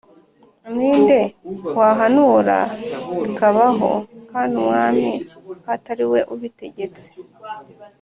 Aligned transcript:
Ni 0.75 0.89
nde 1.01 1.19
wahanura 1.77 2.57
bikabaho, 3.21 3.91
Kandi 4.31 4.53
Umwami 4.61 5.11
atari 5.75 6.05
we 6.11 6.19
ubitegetse? 6.33 7.07